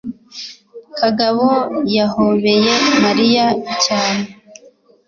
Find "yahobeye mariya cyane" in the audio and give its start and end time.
1.97-4.25